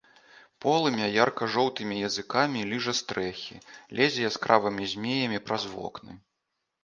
Полымя 0.63 1.07
ярка-жоўтымі 1.23 1.95
языкамі 2.07 2.63
ліжа 2.71 2.93
стрэхі, 3.01 3.57
лезе 3.99 4.21
яскравымі 4.31 4.83
змеямі 4.95 5.39
праз 5.51 5.63
вокны. 5.75 6.11